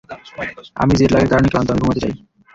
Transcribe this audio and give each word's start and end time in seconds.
আমি 0.75 0.93
জেটলাগের 0.99 1.29
কারণে 1.31 1.49
ক্লান্ত, 1.51 1.69
আমি 1.71 1.81
ঘুমাতে 1.83 2.01
চাই। 2.03 2.13